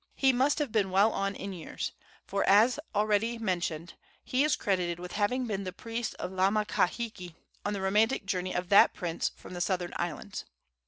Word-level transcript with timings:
He 0.15 0.33
must 0.33 0.57
have 0.57 0.71
been 0.71 0.89
well 0.89 1.11
on 1.11 1.35
in 1.35 1.53
years, 1.53 1.91
for, 2.25 2.43
as 2.49 2.79
already 2.95 3.37
mentioned, 3.37 3.93
he 4.23 4.43
is 4.43 4.55
credited 4.55 4.97
with 4.99 5.11
having 5.11 5.45
been 5.45 5.63
the 5.63 5.71
priest 5.71 6.15
of 6.15 6.31
Laa 6.31 6.49
mai 6.49 6.63
kahiki 6.65 7.35
on 7.63 7.73
the 7.73 7.81
romantic 7.81 8.25
journey 8.25 8.55
of 8.55 8.69
that 8.69 8.95
prince 8.95 9.29
from 9.35 9.53
the 9.53 9.61
southern 9.61 9.93
islands. 9.97 10.43